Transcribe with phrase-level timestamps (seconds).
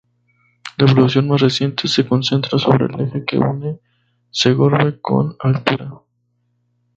[0.79, 3.79] La evolución más reciente se concentra sobre el eje que une
[4.31, 5.91] Segorbe con Altura.